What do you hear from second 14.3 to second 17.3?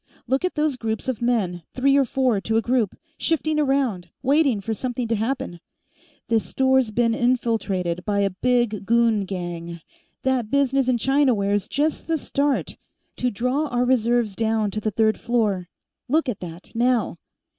down to the third floor. Look at that, now."